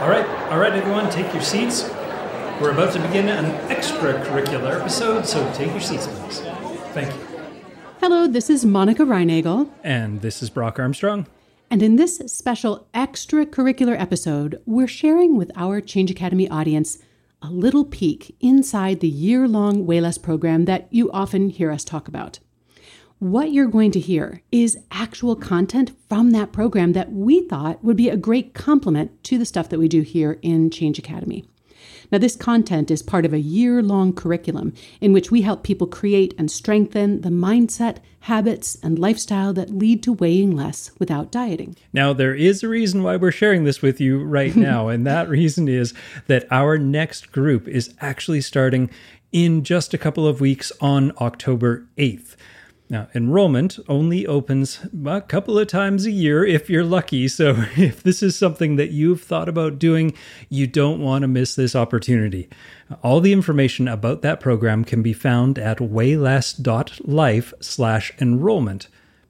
[0.00, 1.88] All right, all right, everyone, take your seats.
[2.60, 6.40] We're about to begin an extracurricular episode, so take your seats, please.
[6.94, 7.20] Thank you.
[8.00, 11.26] Hello, this is Monica Reinagel, And this is Brock Armstrong.
[11.70, 16.98] and in this special extracurricular episode, we're sharing with our Change Academy audience
[17.42, 21.84] a little peek inside the year long Weigh Less program that you often hear us
[21.84, 22.38] talk about.
[23.20, 27.98] What you're going to hear is actual content from that program that we thought would
[27.98, 31.44] be a great complement to the stuff that we do here in Change Academy.
[32.10, 35.86] Now, this content is part of a year long curriculum in which we help people
[35.86, 41.76] create and strengthen the mindset, habits, and lifestyle that lead to weighing less without dieting.
[41.92, 45.28] Now, there is a reason why we're sharing this with you right now, and that
[45.28, 45.92] reason is
[46.26, 48.88] that our next group is actually starting
[49.30, 52.36] in just a couple of weeks on October 8th.
[52.90, 57.28] Now, enrollment only opens a couple of times a year if you're lucky.
[57.28, 60.12] So, if this is something that you've thought about doing,
[60.48, 62.48] you don't want to miss this opportunity.
[63.04, 68.88] All the information about that program can be found at weighless.life slash enrollment.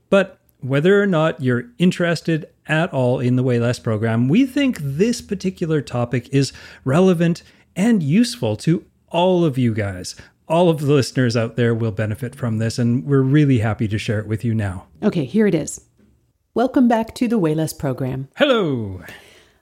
[0.09, 4.79] But whether or not you're interested at all in the Weigh Less program, we think
[4.81, 7.43] this particular topic is relevant
[7.77, 10.17] and useful to all of you guys.
[10.51, 13.97] All of the listeners out there will benefit from this, and we're really happy to
[13.99, 14.89] share it with you now.
[15.01, 15.83] Okay, here it is.
[16.55, 18.27] Welcome back to the Weigh Less program.
[18.35, 19.01] Hello!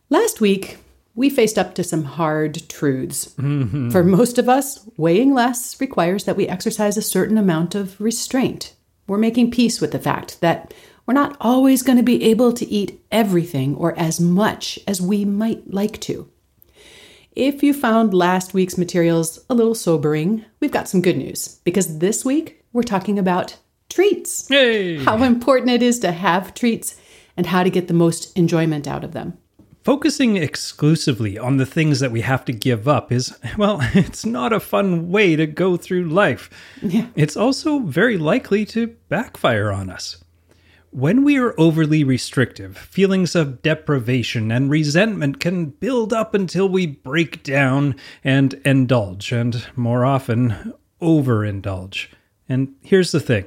[0.08, 0.78] Last week,
[1.14, 3.34] we faced up to some hard truths.
[3.34, 3.90] Mm-hmm.
[3.90, 8.74] For most of us, weighing less requires that we exercise a certain amount of restraint.
[9.06, 10.72] We're making peace with the fact that
[11.04, 15.26] we're not always going to be able to eat everything or as much as we
[15.26, 16.30] might like to.
[17.38, 21.98] If you found last week's materials a little sobering, we've got some good news because
[21.98, 23.58] this week we're talking about
[23.88, 24.96] treats Hey!
[25.04, 26.96] how important it is to have treats
[27.36, 29.38] and how to get the most enjoyment out of them.
[29.84, 34.52] Focusing exclusively on the things that we have to give up is, well, it's not
[34.52, 36.50] a fun way to go through life.
[36.82, 37.06] Yeah.
[37.14, 40.24] It's also very likely to backfire on us.
[40.98, 46.86] When we are overly restrictive, feelings of deprivation and resentment can build up until we
[46.86, 47.94] break down
[48.24, 52.08] and indulge, and more often, overindulge.
[52.48, 53.44] And here's the thing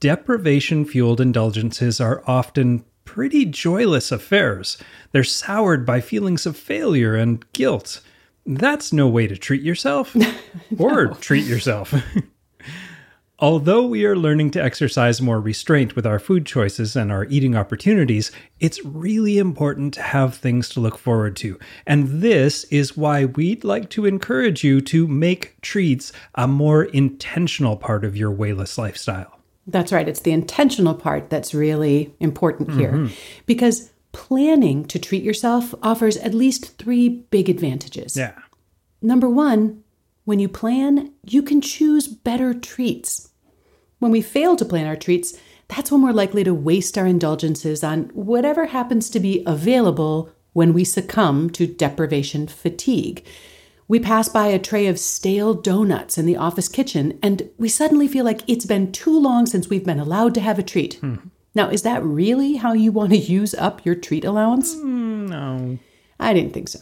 [0.00, 4.76] deprivation fueled indulgences are often pretty joyless affairs.
[5.12, 8.00] They're soured by feelings of failure and guilt.
[8.44, 10.16] That's no way to treat yourself
[10.76, 11.94] or treat yourself.
[13.42, 17.56] Although we are learning to exercise more restraint with our food choices and our eating
[17.56, 18.30] opportunities,
[18.60, 21.58] it's really important to have things to look forward to.
[21.86, 27.78] And this is why we'd like to encourage you to make treats a more intentional
[27.78, 29.40] part of your Weigh Less lifestyle.
[29.66, 33.14] That's right, it's the intentional part that's really important here mm-hmm.
[33.46, 38.16] because planning to treat yourself offers at least three big advantages.
[38.16, 38.34] Yeah.
[39.00, 39.82] Number one,
[40.30, 43.30] when you plan, you can choose better treats.
[43.98, 45.36] When we fail to plan our treats,
[45.66, 50.72] that's when we're likely to waste our indulgences on whatever happens to be available when
[50.72, 53.26] we succumb to deprivation fatigue.
[53.88, 58.06] We pass by a tray of stale donuts in the office kitchen, and we suddenly
[58.06, 60.94] feel like it's been too long since we've been allowed to have a treat.
[61.00, 61.16] Hmm.
[61.56, 64.76] Now, is that really how you want to use up your treat allowance?
[64.76, 65.78] Hmm, no.
[66.20, 66.78] I didn't think so.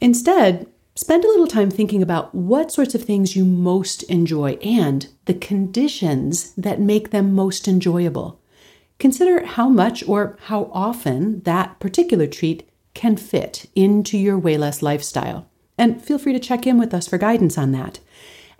[0.00, 5.08] Instead, spend a little time thinking about what sorts of things you most enjoy and
[5.24, 8.40] the conditions that make them most enjoyable.
[8.98, 14.82] Consider how much or how often that particular treat can fit into your Weigh Less
[14.82, 15.48] lifestyle.
[15.78, 18.00] And feel free to check in with us for guidance on that.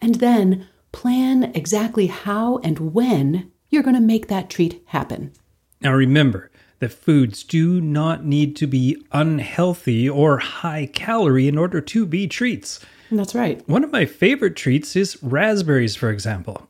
[0.00, 5.32] And then plan exactly how and when you're going to make that treat happen.
[5.80, 6.49] Now remember
[6.80, 12.26] that foods do not need to be unhealthy or high calorie in order to be
[12.26, 12.80] treats.
[13.10, 13.66] That's right.
[13.68, 16.68] One of my favorite treats is raspberries, for example.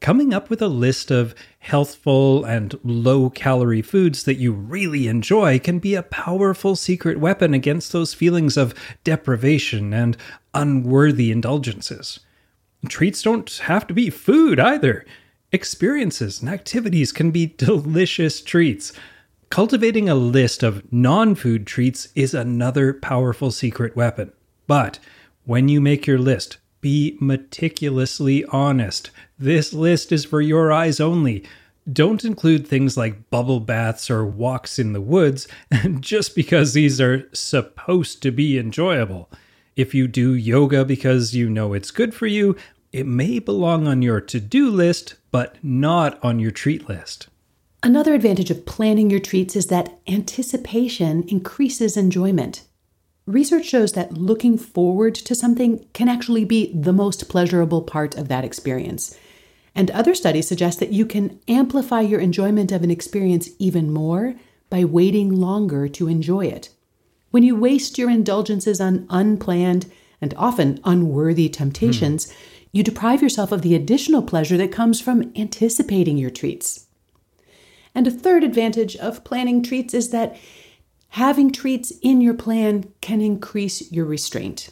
[0.00, 5.58] Coming up with a list of healthful and low calorie foods that you really enjoy
[5.58, 10.18] can be a powerful secret weapon against those feelings of deprivation and
[10.52, 12.20] unworthy indulgences.
[12.86, 15.06] Treats don't have to be food either.
[15.52, 18.92] Experiences and activities can be delicious treats.
[19.54, 24.32] Cultivating a list of non food treats is another powerful secret weapon.
[24.66, 24.98] But
[25.44, 29.12] when you make your list, be meticulously honest.
[29.38, 31.44] This list is for your eyes only.
[31.92, 35.46] Don't include things like bubble baths or walks in the woods
[36.00, 39.30] just because these are supposed to be enjoyable.
[39.76, 42.56] If you do yoga because you know it's good for you,
[42.90, 47.28] it may belong on your to do list, but not on your treat list.
[47.84, 52.62] Another advantage of planning your treats is that anticipation increases enjoyment.
[53.26, 58.28] research shows that looking forward to something can actually be the most pleasurable part of
[58.28, 59.18] that experience.
[59.74, 64.34] And other studies suggest that you can amplify your enjoyment of an experience even more
[64.70, 66.70] by waiting longer to enjoy it.
[67.32, 69.90] When you waste your indulgences on unplanned
[70.22, 72.34] and often unworthy temptations, mm.
[72.72, 76.83] you deprive yourself of the additional pleasure that comes from anticipating your treats.
[77.94, 80.36] And a third advantage of planning treats is that
[81.10, 84.70] having treats in your plan can increase your restraint.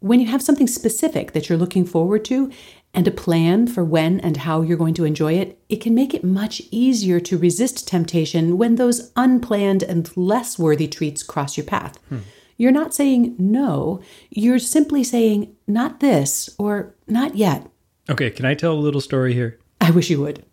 [0.00, 2.50] When you have something specific that you're looking forward to
[2.94, 6.12] and a plan for when and how you're going to enjoy it, it can make
[6.14, 11.66] it much easier to resist temptation when those unplanned and less worthy treats cross your
[11.66, 11.98] path.
[12.08, 12.18] Hmm.
[12.56, 17.68] You're not saying no, you're simply saying not this or not yet.
[18.10, 19.58] Okay, can I tell a little story here?
[19.80, 20.44] I wish you would.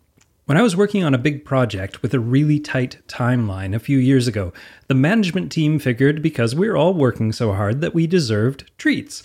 [0.50, 3.98] When I was working on a big project with a really tight timeline a few
[3.98, 4.52] years ago,
[4.88, 9.22] the management team figured because we we're all working so hard that we deserved treats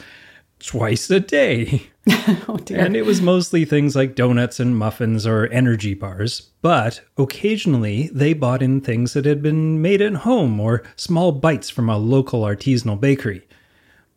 [0.60, 1.88] twice a day.
[2.48, 8.12] oh and it was mostly things like donuts and muffins or energy bars, but occasionally
[8.14, 11.98] they bought in things that had been made at home or small bites from a
[11.98, 13.42] local artisanal bakery.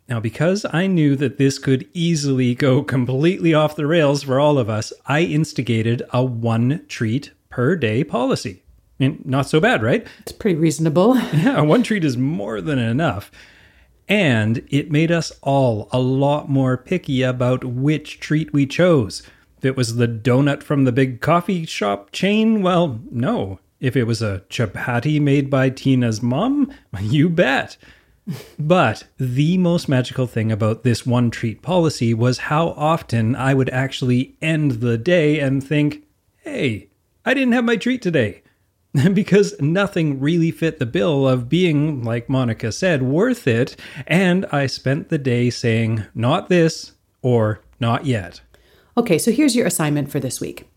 [0.08, 4.58] Now, because I knew that this could easily go completely off the rails for all
[4.58, 8.62] of us, I instigated a one treat per day policy.
[9.00, 10.06] And not so bad, right?
[10.20, 11.16] It's pretty reasonable.
[11.32, 13.30] yeah, one treat is more than enough.
[14.08, 19.22] And it made us all a lot more picky about which treat we chose.
[19.58, 23.60] If it was the donut from the big coffee shop chain, well, no.
[23.80, 27.76] If it was a chapati made by Tina's mom, you bet.
[28.58, 33.70] But the most magical thing about this one treat policy was how often I would
[33.70, 36.04] actually end the day and think,
[36.38, 36.88] hey,
[37.24, 38.42] I didn't have my treat today.
[39.12, 43.76] because nothing really fit the bill of being, like Monica said, worth it.
[44.06, 46.92] And I spent the day saying, not this
[47.22, 48.40] or not yet.
[48.96, 50.67] Okay, so here's your assignment for this week.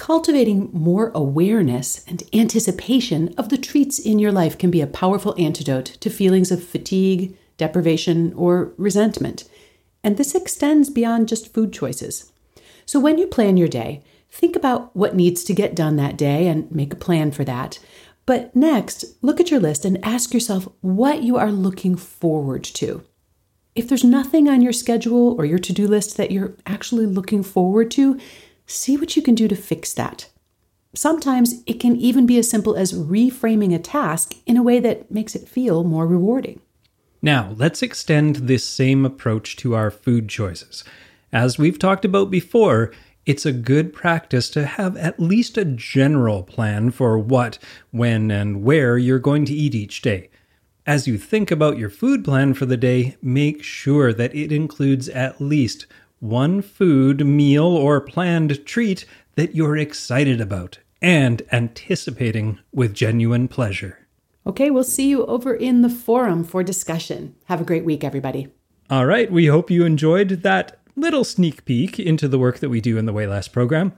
[0.00, 5.34] Cultivating more awareness and anticipation of the treats in your life can be a powerful
[5.38, 9.44] antidote to feelings of fatigue, deprivation, or resentment.
[10.02, 12.32] And this extends beyond just food choices.
[12.84, 16.46] So when you plan your day, Think about what needs to get done that day
[16.46, 17.78] and make a plan for that.
[18.26, 23.02] But next, look at your list and ask yourself what you are looking forward to.
[23.74, 27.42] If there's nothing on your schedule or your to do list that you're actually looking
[27.42, 28.20] forward to,
[28.70, 30.28] see what you can do to fix that.
[30.94, 35.10] Sometimes it can even be as simple as reframing a task in a way that
[35.10, 36.60] makes it feel more rewarding.
[37.22, 40.84] Now, let's extend this same approach to our food choices.
[41.32, 42.92] As we've talked about before,
[43.26, 47.58] it's a good practice to have at least a general plan for what,
[47.90, 50.30] when, and where you're going to eat each day.
[50.86, 55.08] As you think about your food plan for the day, make sure that it includes
[55.10, 55.86] at least
[56.20, 64.06] one food, meal, or planned treat that you're excited about and anticipating with genuine pleasure.
[64.46, 67.34] Okay, we'll see you over in the forum for discussion.
[67.46, 68.48] Have a great week, everybody.
[68.88, 72.80] All right, we hope you enjoyed that little sneak peek into the work that we
[72.80, 73.92] do in the Weigh Less program.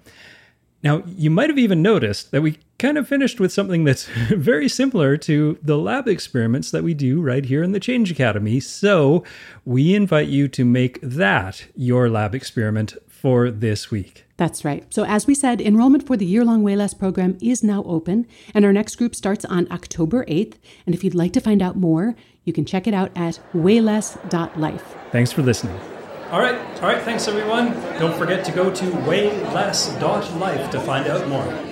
[0.82, 4.68] Now, you might have even noticed that we kind of finished with something that's very
[4.68, 8.58] similar to the lab experiments that we do right here in the Change Academy.
[8.58, 9.22] So,
[9.64, 14.24] we invite you to make that your lab experiment for this week.
[14.36, 14.84] That's right.
[14.92, 18.26] So, as we said, enrollment for the year long Weigh Less program is now open,
[18.52, 20.54] and our next group starts on October 8th.
[20.84, 24.96] And if you'd like to find out more, you can check it out at weighless.life.
[25.12, 25.78] Thanks for listening.
[26.32, 26.58] All right.
[26.80, 27.02] All right.
[27.02, 27.74] Thanks, everyone.
[27.98, 31.71] Don't forget to go to weighless.life to find out more.